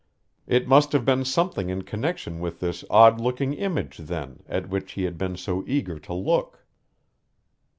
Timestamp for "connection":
1.83-2.39